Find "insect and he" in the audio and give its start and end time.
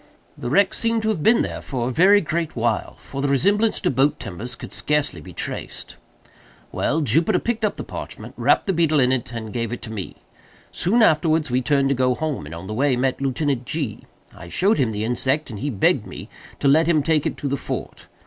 15.03-15.69